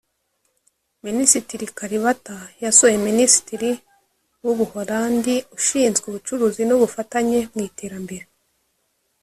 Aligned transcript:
Minisitiri 1.05 1.65
Kalibata 1.77 2.37
yasuye 2.63 2.95
Minisitiri 3.07 3.69
w’u 4.43 4.55
Buholandi 4.59 5.35
ushinzwe 5.57 6.05
ubucuruzi 6.07 6.61
n’ubufatanye 6.65 7.37
mu 7.53 7.59
iterambere 7.69 8.25